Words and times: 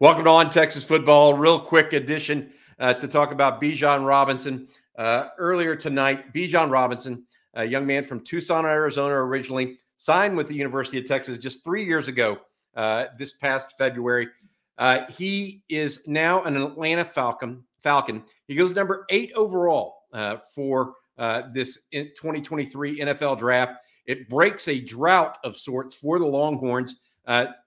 Welcome 0.00 0.24
to 0.24 0.30
On 0.30 0.50
Texas 0.50 0.82
Football. 0.82 1.34
Real 1.34 1.60
quick 1.60 1.92
addition 1.92 2.50
uh, 2.80 2.94
to 2.94 3.06
talk 3.06 3.30
about 3.30 3.62
Bijan 3.62 4.04
Robinson. 4.04 4.66
Uh, 4.98 5.28
earlier 5.38 5.76
tonight, 5.76 6.34
Bijan 6.34 6.68
Robinson, 6.68 7.24
a 7.54 7.64
young 7.64 7.86
man 7.86 8.04
from 8.04 8.18
Tucson, 8.18 8.66
Arizona, 8.66 9.14
originally 9.14 9.78
signed 9.96 10.36
with 10.36 10.48
the 10.48 10.54
University 10.56 10.98
of 10.98 11.06
Texas 11.06 11.38
just 11.38 11.62
three 11.62 11.84
years 11.84 12.08
ago, 12.08 12.38
uh, 12.74 13.04
this 13.20 13.34
past 13.34 13.78
February. 13.78 14.26
Uh, 14.78 15.02
he 15.16 15.62
is 15.68 16.02
now 16.08 16.42
an 16.42 16.56
Atlanta 16.56 17.04
Falcon. 17.04 17.62
Falcon. 17.78 18.24
He 18.48 18.56
goes 18.56 18.72
number 18.72 19.06
eight 19.10 19.30
overall 19.36 20.06
uh, 20.12 20.38
for 20.56 20.94
uh, 21.18 21.42
this 21.52 21.86
2023 21.92 22.98
NFL 22.98 23.38
draft. 23.38 23.74
It 24.06 24.28
breaks 24.28 24.66
a 24.66 24.80
drought 24.80 25.38
of 25.44 25.56
sorts 25.56 25.94
for 25.94 26.18
the 26.18 26.26
Longhorns. 26.26 26.96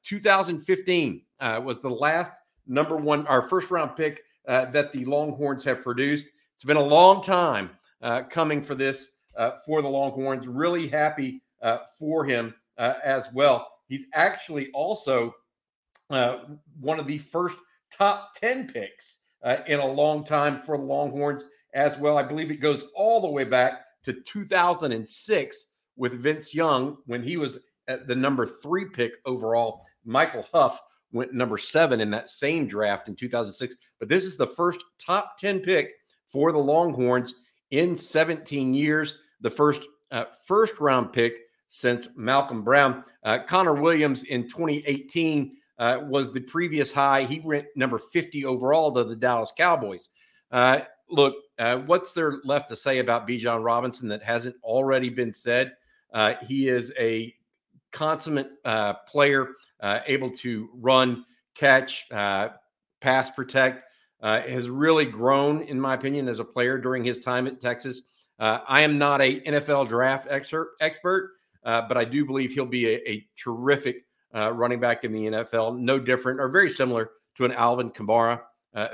2015 0.04 1.22
uh, 1.40 1.62
was 1.64 1.80
the 1.80 1.90
last 1.90 2.34
number 2.68 2.98
one, 2.98 3.26
our 3.28 3.42
first 3.42 3.72
round 3.72 3.96
pick 3.96 4.24
uh, 4.48 4.66
that 4.66 4.92
the 4.92 5.06
Longhorns 5.06 5.64
have 5.64 5.84
produced. 5.84 6.28
It's 6.56 6.64
been 6.64 6.78
a 6.78 6.82
long 6.82 7.22
time 7.22 7.72
uh, 8.02 8.24
coming 8.24 8.62
for 8.62 8.76
this 8.76 9.12
uh, 9.36 9.52
for 9.66 9.82
the 9.82 9.88
Longhorns. 9.88 10.48
Really 10.48 10.88
happy 10.88 11.42
uh, 11.62 11.80
for 11.98 12.26
him 12.26 12.54
uh, 12.78 12.96
as 13.04 13.28
well. 13.34 13.68
He's 13.88 14.06
actually 14.14 14.70
also 14.72 15.34
one 16.10 17.00
of 17.00 17.08
the 17.08 17.18
first 17.18 17.58
top 17.92 18.34
10 18.36 18.68
picks 18.68 19.18
in 19.68 19.80
a 19.80 19.86
long 19.86 20.24
time 20.24 20.58
for 20.58 20.78
the 20.78 20.84
Longhorns 20.84 21.44
as 21.74 21.98
well. 21.98 22.18
I 22.18 22.24
believe 22.24 22.50
it 22.50 22.58
goes 22.58 22.86
all 22.96 23.22
the 23.22 23.30
way 23.30 23.44
back 23.44 23.82
to 24.04 24.14
2006 24.14 25.66
with 25.98 26.22
Vince 26.22 26.56
Young 26.56 26.98
when 27.06 27.22
he 27.22 27.38
was 27.38 27.60
at 27.88 28.08
the 28.08 28.16
number 28.16 28.46
three 28.46 28.86
pick 28.86 29.16
overall. 29.26 29.84
Michael 30.06 30.46
Huff 30.54 30.80
went 31.18 31.34
number 31.34 31.58
seven 31.58 32.00
in 32.00 32.10
that 32.12 32.30
same 32.30 32.68
draft 32.68 33.10
in 33.10 33.16
2006. 33.16 33.76
But 34.00 34.08
this 34.08 34.24
is 34.24 34.38
the 34.38 34.48
first 34.48 34.84
top 35.00 35.38
10 35.40 35.60
pick 35.60 35.92
for 36.28 36.52
the 36.52 36.58
Longhorns 36.58 37.34
in 37.72 37.96
17 37.96 38.74
years, 38.74 39.16
the 39.42 39.50
first 39.50 39.82
uh, 40.12 40.26
first 40.46 40.80
round 40.80 41.12
pick 41.12 41.34
since 41.68 42.08
Malcom 42.18 42.64
Brown. 42.64 43.04
Uh, 43.24 43.40
Connor 43.40 43.74
Williams 43.74 44.24
in 44.24 44.48
2018 44.48 45.58
uh, 45.80 46.00
was 46.04 46.32
the 46.32 46.40
previous 46.40 46.94
high. 46.94 47.24
He 47.24 47.40
went 47.42 47.66
number 47.76 48.00
50 48.00 48.46
overall 48.46 48.92
to 48.94 49.04
the 49.04 49.16
Dallas 49.16 49.52
Cowboys. 49.58 50.10
Uh, 50.52 50.82
look, 51.10 51.36
uh, 51.60 51.80
what's 51.80 52.14
there 52.14 52.38
left 52.44 52.70
to 52.70 52.76
say 52.76 53.00
about 53.00 53.28
Bijan 53.28 53.64
Robinson 53.64 54.08
that 54.08 54.24
hasn't 54.24 54.56
already 54.64 55.10
been 55.10 55.34
said? 55.34 55.74
Uh, 56.14 56.36
he 56.46 56.70
is 56.70 56.94
a 56.98 57.34
consummate 57.92 58.52
player 59.08 59.50
uh, 59.80 60.00
able 60.08 60.30
to 60.32 60.70
run, 60.74 61.26
catch, 61.56 62.06
uh, 62.12 62.50
pass, 63.02 63.30
protect. 63.30 63.84
Uh, 64.20 64.42
has 64.42 64.68
really 64.68 65.06
grown, 65.06 65.62
in 65.62 65.80
my 65.80 65.94
opinion, 65.94 66.28
as 66.28 66.40
a 66.40 66.44
player 66.44 66.80
during 66.80 67.04
his 67.04 67.20
time 67.20 67.46
at 67.46 67.62
Texas. 67.62 68.02
Uh, 68.40 68.62
I 68.68 68.82
am 68.82 68.98
not 68.98 69.22
a 69.22 69.42
NFL 69.42 69.88
draft 69.88 70.28
expert, 70.28 71.30
uh, 71.64 71.84
but 71.88 71.98
I 71.98 72.04
do 72.04 72.26
believe 72.26 72.52
he'll 72.52 72.66
be 72.66 72.88
a, 72.88 73.10
a 73.10 73.28
terrific 73.36 74.08
uh, 74.34 74.52
running 74.54 74.80
back 74.80 75.04
in 75.04 75.12
the 75.12 75.28
NFL. 75.28 75.78
No 75.78 76.00
different 76.00 76.40
or 76.40 76.50
very 76.50 76.70
similar 76.72 77.12
to 77.36 77.46
an 77.46 77.52
Alvin 77.52 77.92
Kamara, 77.92 78.42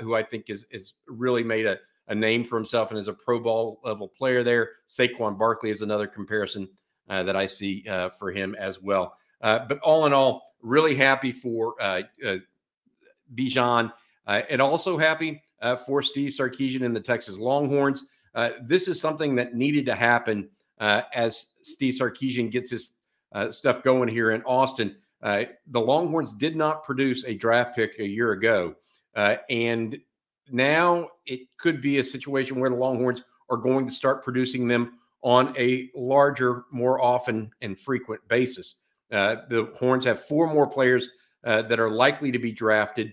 who 0.00 0.14
I 0.14 0.22
think 0.22 0.50
is 0.50 0.66
is 0.70 0.92
really 1.08 1.42
made 1.42 1.64
a, 1.64 1.78
a 2.08 2.14
name 2.14 2.44
for 2.44 2.56
himself 2.56 2.90
and 2.90 3.00
is 3.00 3.08
a 3.08 3.14
Pro 3.14 3.40
Bowl 3.40 3.80
level 3.82 4.08
player 4.08 4.42
there. 4.42 4.72
Saquon 4.90 5.38
Barkley 5.38 5.70
is 5.70 5.80
another 5.80 6.06
comparison 6.06 6.68
that 7.08 7.34
I 7.34 7.46
see 7.46 7.82
for 8.18 8.30
him 8.30 8.54
as 8.56 8.82
well. 8.82 9.16
Uh, 9.44 9.66
but 9.68 9.78
all 9.80 10.06
in 10.06 10.12
all, 10.14 10.42
really 10.62 10.94
happy 10.94 11.30
for 11.30 11.74
uh, 11.80 12.00
uh, 12.26 12.36
Bijan 13.34 13.92
uh, 14.26 14.40
and 14.48 14.60
also 14.60 14.96
happy 14.96 15.42
uh, 15.60 15.76
for 15.76 16.02
Steve 16.02 16.32
Sarkisian 16.32 16.84
and 16.84 16.96
the 16.96 17.00
Texas 17.00 17.38
Longhorns. 17.38 18.06
Uh, 18.34 18.50
this 18.62 18.88
is 18.88 18.98
something 18.98 19.34
that 19.34 19.54
needed 19.54 19.84
to 19.84 19.94
happen 19.94 20.48
uh, 20.80 21.02
as 21.12 21.48
Steve 21.60 21.94
Sarkisian 21.94 22.50
gets 22.50 22.70
his 22.70 22.94
stuff 23.50 23.82
going 23.82 24.08
here 24.08 24.30
in 24.30 24.42
Austin. 24.44 24.96
the 25.20 25.80
Longhorns 25.80 26.32
did 26.32 26.56
not 26.56 26.82
produce 26.82 27.24
a 27.24 27.34
draft 27.34 27.76
pick 27.76 27.98
a 27.98 28.06
year 28.06 28.32
ago. 28.32 28.74
and 29.50 29.98
now 30.50 31.08
it 31.26 31.40
could 31.58 31.82
be 31.82 31.98
a 31.98 32.04
situation 32.04 32.60
where 32.60 32.70
the 32.70 32.76
Longhorns 32.76 33.22
are 33.50 33.56
going 33.56 33.86
to 33.86 33.92
start 33.92 34.24
producing 34.24 34.66
them 34.66 34.98
on 35.22 35.54
a 35.58 35.90
larger, 35.94 36.64
more 36.70 37.00
often 37.00 37.50
and 37.60 37.78
frequent 37.78 38.26
basis. 38.28 38.76
Uh, 39.14 39.36
the 39.48 39.72
Horns 39.78 40.04
have 40.04 40.20
four 40.20 40.52
more 40.52 40.66
players 40.66 41.08
uh, 41.44 41.62
that 41.62 41.78
are 41.78 41.90
likely 41.90 42.32
to 42.32 42.38
be 42.38 42.50
drafted. 42.50 43.12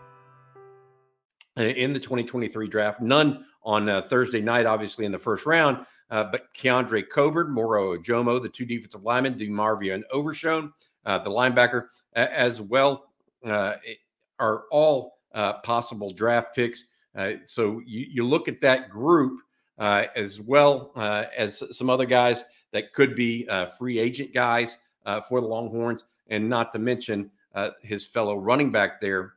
Uh, 1.61 1.65
in 1.65 1.93
the 1.93 1.99
2023 1.99 2.67
draft. 2.67 3.01
None 3.01 3.45
on 3.63 3.87
uh, 3.87 4.01
Thursday 4.01 4.41
night, 4.41 4.65
obviously 4.65 5.05
in 5.05 5.11
the 5.11 5.19
first 5.19 5.45
round, 5.45 5.85
uh, 6.09 6.23
but 6.23 6.51
Keondre 6.55 7.07
Coburn, 7.07 7.51
Moro 7.51 7.95
Ojomo, 7.95 8.41
the 8.41 8.49
two 8.49 8.65
defensive 8.65 9.03
linemen, 9.03 9.37
DeMarvion 9.37 10.01
Overshown, 10.11 10.73
uh, 11.05 11.19
the 11.19 11.29
linebacker, 11.29 11.85
as 12.13 12.59
well, 12.59 13.11
uh, 13.45 13.73
are 14.39 14.63
all 14.71 15.19
uh, 15.35 15.53
possible 15.59 16.11
draft 16.11 16.55
picks. 16.55 16.93
so 17.45 17.79
you, 17.85 18.07
you 18.09 18.25
look 18.25 18.47
at 18.47 18.59
that 18.61 18.89
group 18.89 19.39
as 19.77 20.39
well 20.41 20.91
as 20.95 21.61
some 21.69 21.91
other 21.91 22.05
guys 22.05 22.43
that 22.71 22.91
could 22.91 23.15
be 23.15 23.47
free 23.77 23.99
agent 23.99 24.33
guys 24.33 24.79
for 25.27 25.41
the 25.41 25.47
Longhorns, 25.47 26.05
and 26.29 26.49
not 26.49 26.71
to 26.71 26.79
mention 26.79 27.29
his 27.83 28.03
fellow 28.03 28.35
running 28.35 28.71
back 28.71 28.99
there, 28.99 29.33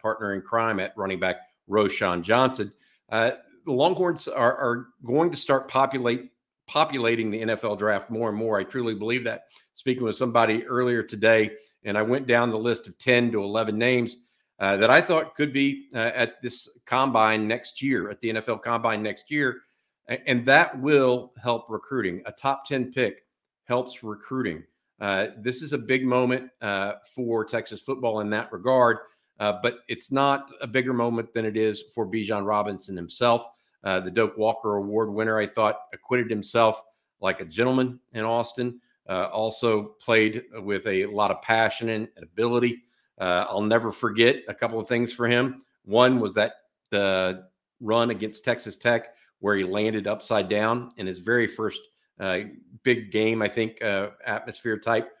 partner 0.00 0.32
in 0.32 0.40
crime 0.40 0.80
at 0.80 0.96
running 0.96 1.20
back, 1.20 1.36
Roschon 1.68 2.22
Johnson. 2.22 2.72
Uh, 3.10 3.32
the 3.64 3.72
Longhorns 3.72 4.28
are, 4.28 4.56
are 4.56 4.86
going 5.04 5.30
to 5.30 5.36
start 5.36 5.68
populate 5.68 6.30
populating 6.66 7.30
the 7.30 7.42
NFL 7.42 7.78
draft 7.78 8.10
more 8.10 8.28
and 8.28 8.36
more. 8.36 8.58
I 8.58 8.64
truly 8.64 8.94
believe 8.94 9.24
that. 9.24 9.44
Speaking 9.74 10.02
with 10.02 10.16
somebody 10.16 10.64
earlier 10.66 11.02
today, 11.02 11.52
and 11.84 11.96
I 11.96 12.02
went 12.02 12.26
down 12.26 12.50
the 12.50 12.58
list 12.58 12.88
of 12.88 12.98
10 12.98 13.30
to 13.32 13.42
11 13.42 13.78
names 13.78 14.16
uh, 14.58 14.76
that 14.76 14.90
I 14.90 15.00
thought 15.00 15.34
could 15.34 15.52
be 15.52 15.88
uh, 15.94 16.10
at 16.14 16.42
this 16.42 16.68
combine 16.84 17.46
next 17.46 17.82
year, 17.82 18.10
at 18.10 18.20
the 18.20 18.30
NFL 18.30 18.62
combine 18.62 19.02
next 19.02 19.30
year. 19.30 19.60
And 20.08 20.44
that 20.44 20.78
will 20.80 21.32
help 21.42 21.66
recruiting. 21.68 22.22
A 22.26 22.32
top 22.32 22.64
10 22.64 22.92
pick 22.92 23.24
helps 23.64 24.02
recruiting. 24.02 24.62
Uh, 25.00 25.28
this 25.38 25.62
is 25.62 25.72
a 25.72 25.78
big 25.78 26.04
moment 26.04 26.48
uh, 26.62 26.94
for 27.14 27.44
Texas 27.44 27.80
football 27.80 28.20
in 28.20 28.30
that 28.30 28.52
regard. 28.52 28.98
Uh, 29.38 29.54
but 29.62 29.80
it's 29.88 30.10
not 30.10 30.50
a 30.60 30.66
bigger 30.66 30.92
moment 30.92 31.32
than 31.34 31.44
it 31.44 31.56
is 31.56 31.84
for 31.94 32.06
Bijan 32.06 32.46
Robinson 32.46 32.96
himself. 32.96 33.46
Uh, 33.84 34.00
the 34.00 34.10
Doak 34.10 34.36
Walker 34.36 34.76
Award 34.76 35.12
winner, 35.12 35.38
I 35.38 35.46
thought, 35.46 35.80
acquitted 35.92 36.30
himself 36.30 36.82
like 37.20 37.40
a 37.40 37.44
gentleman 37.44 38.00
in 38.14 38.24
Austin. 38.24 38.80
Uh, 39.08 39.28
also 39.32 39.94
played 40.00 40.42
with 40.62 40.86
a 40.86 41.06
lot 41.06 41.30
of 41.30 41.40
passion 41.40 41.90
and 41.90 42.08
ability. 42.20 42.82
Uh, 43.18 43.46
I'll 43.48 43.62
never 43.62 43.92
forget 43.92 44.42
a 44.48 44.54
couple 44.54 44.80
of 44.80 44.88
things 44.88 45.12
for 45.12 45.28
him. 45.28 45.62
One 45.84 46.18
was 46.18 46.34
that 46.34 46.54
the 46.90 47.44
run 47.80 48.10
against 48.10 48.44
Texas 48.44 48.76
Tech, 48.76 49.14
where 49.38 49.54
he 49.54 49.62
landed 49.62 50.08
upside 50.08 50.48
down 50.48 50.90
in 50.96 51.06
his 51.06 51.18
very 51.18 51.46
first 51.46 51.80
uh, 52.18 52.40
big 52.82 53.12
game, 53.12 53.42
I 53.42 53.48
think, 53.48 53.82
uh, 53.82 54.08
atmosphere 54.24 54.78
type 54.78 55.12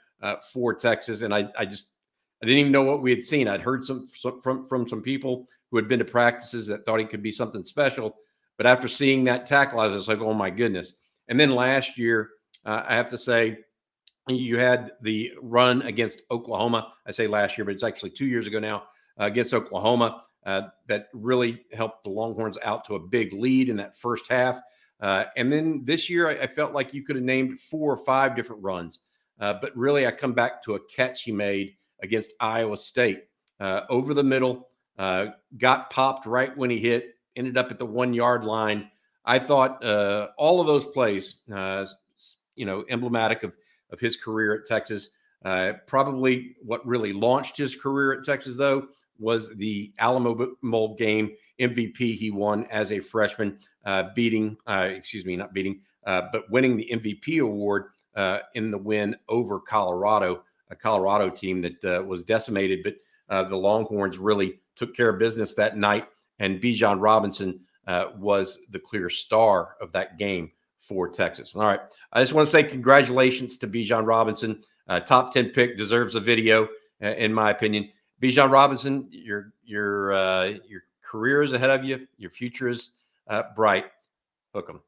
for 0.52 0.74
Texas. 0.74 1.22
And 1.22 1.32
I, 1.32 1.48
I 1.56 1.64
just 1.66 1.90
I 2.42 2.46
didn't 2.46 2.60
even 2.60 2.72
know 2.72 2.82
what 2.82 3.02
we 3.02 3.10
had 3.10 3.24
seen. 3.24 3.48
I'd 3.48 3.62
heard 3.62 3.84
some, 3.84 4.06
some 4.08 4.40
from 4.42 4.64
from 4.64 4.86
some 4.86 5.02
people 5.02 5.46
who 5.70 5.76
had 5.76 5.88
been 5.88 5.98
to 5.98 6.04
practices 6.04 6.66
that 6.66 6.84
thought 6.84 7.00
he 7.00 7.06
could 7.06 7.22
be 7.22 7.32
something 7.32 7.64
special. 7.64 8.16
But 8.56 8.66
after 8.66 8.88
seeing 8.88 9.24
that 9.24 9.46
tackle, 9.46 9.80
I 9.80 9.86
was 9.86 10.08
like, 10.08 10.20
oh 10.20 10.34
my 10.34 10.50
goodness. 10.50 10.92
And 11.28 11.38
then 11.38 11.50
last 11.54 11.98
year, 11.98 12.30
uh, 12.64 12.84
I 12.86 12.94
have 12.94 13.08
to 13.10 13.18
say, 13.18 13.58
you 14.28 14.58
had 14.58 14.92
the 15.02 15.32
run 15.40 15.82
against 15.82 16.22
Oklahoma. 16.30 16.92
I 17.06 17.10
say 17.12 17.26
last 17.26 17.56
year, 17.56 17.64
but 17.64 17.74
it's 17.74 17.84
actually 17.84 18.10
two 18.10 18.26
years 18.26 18.46
ago 18.46 18.58
now 18.58 18.84
uh, 19.20 19.24
against 19.24 19.54
Oklahoma 19.54 20.22
uh, 20.44 20.62
that 20.86 21.08
really 21.12 21.64
helped 21.72 22.04
the 22.04 22.10
Longhorns 22.10 22.58
out 22.62 22.84
to 22.86 22.94
a 22.94 23.00
big 23.00 23.32
lead 23.32 23.68
in 23.68 23.76
that 23.76 23.96
first 23.96 24.28
half. 24.28 24.60
Uh, 25.00 25.24
and 25.36 25.52
then 25.52 25.82
this 25.84 26.08
year, 26.08 26.28
I, 26.28 26.32
I, 26.32 26.46
felt 26.46 26.72
like 26.72 26.94
you 26.94 27.02
could 27.02 27.16
have 27.16 27.24
named 27.24 27.60
four 27.60 27.92
or 27.92 27.98
five 27.98 28.34
different 28.34 28.62
runs. 28.62 29.00
Uh, 29.38 29.54
but 29.60 29.76
really, 29.76 30.06
I 30.06 30.10
come 30.10 30.32
back 30.32 30.62
to 30.62 30.76
a 30.76 30.80
catch 30.86 31.24
he 31.24 31.32
made 31.32 31.74
against 32.02 32.34
Iowa 32.40 32.76
State 32.76 33.24
uh, 33.60 33.82
over 33.88 34.14
the 34.14 34.24
middle, 34.24 34.68
uh, 34.98 35.26
got 35.58 35.90
popped 35.90 36.26
right 36.26 36.56
when 36.56 36.70
he 36.70 36.78
hit, 36.78 37.14
ended 37.36 37.56
up 37.56 37.70
at 37.70 37.78
the 37.78 37.86
one 37.86 38.14
yard 38.14 38.44
line. 38.44 38.90
I 39.24 39.38
thought 39.38 39.84
uh, 39.84 40.28
all 40.38 40.60
of 40.60 40.66
those 40.66 40.86
plays, 40.86 41.42
uh, 41.52 41.86
you 42.54 42.64
know, 42.64 42.84
emblematic 42.88 43.42
of 43.42 43.56
of 43.90 44.00
his 44.00 44.16
career 44.16 44.54
at 44.54 44.66
Texas. 44.66 45.10
Uh, 45.44 45.74
probably 45.86 46.56
what 46.62 46.84
really 46.84 47.12
launched 47.12 47.56
his 47.56 47.76
career 47.76 48.12
at 48.12 48.24
Texas, 48.24 48.56
though, 48.56 48.88
was 49.18 49.54
the 49.56 49.92
Alamo 49.98 50.56
Bowl 50.62 50.96
game 50.96 51.30
MVP 51.60 52.16
he 52.16 52.30
won 52.30 52.66
as 52.66 52.90
a 52.90 52.98
freshman, 52.98 53.58
uh, 53.84 54.04
beating, 54.14 54.56
excuse 54.66 55.24
me, 55.24 55.36
not 55.36 55.54
beating, 55.54 55.80
but 56.04 56.50
winning 56.50 56.76
the 56.76 56.90
MVP 56.92 57.40
award 57.40 57.90
in 58.54 58.72
the 58.72 58.78
win 58.78 59.14
over 59.28 59.60
Colorado, 59.60 60.42
a 60.70 60.76
Colorado 60.76 61.30
team 61.30 61.62
that 61.62 61.84
uh, 61.84 62.02
was 62.02 62.22
decimated. 62.22 62.82
But 62.82 63.48
the 63.50 63.56
Longhorns 63.56 64.18
really 64.18 64.60
took 64.74 64.94
care 64.94 65.10
of 65.10 65.18
business 65.18 65.54
that 65.54 65.76
night, 65.76 66.06
and 66.38 66.60
Bijan 66.60 67.00
Robinson 67.00 67.60
was 68.16 68.58
the 68.70 68.78
clear 68.78 69.08
star 69.08 69.76
of 69.80 69.92
that 69.92 70.18
game 70.18 70.50
for 70.86 71.08
Texas. 71.08 71.54
All 71.54 71.62
right. 71.62 71.80
I 72.12 72.20
just 72.20 72.32
want 72.32 72.46
to 72.46 72.50
say 72.50 72.62
congratulations 72.62 73.56
to 73.58 73.66
Bijan 73.66 74.06
Robinson. 74.06 74.60
Uh, 74.88 75.00
top 75.00 75.32
10 75.32 75.50
pick 75.50 75.76
deserves 75.76 76.14
a 76.14 76.20
video, 76.20 76.68
uh, 77.02 77.08
in 77.08 77.32
my 77.32 77.50
opinion. 77.50 77.88
Bijan 78.22 78.50
Robinson, 78.50 79.08
your 79.10 79.52
your 79.64 80.12
uh, 80.12 80.44
your 80.66 80.82
career 81.02 81.42
is 81.42 81.52
ahead 81.52 81.70
of 81.70 81.84
you. 81.84 82.06
Your 82.16 82.30
future 82.30 82.68
is 82.68 82.92
uh, 83.28 83.42
bright. 83.54 83.86
Hook 84.54 84.70
'em. 84.70 84.80